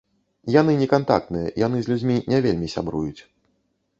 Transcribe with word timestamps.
Яны 0.53 0.71
не 0.79 0.85
кантактныя, 0.93 1.51
яны 1.65 1.77
з 1.83 1.91
людзьмі 1.93 2.15
не 2.33 2.39
вельмі 2.45 2.73
сябруюць. 2.75 3.21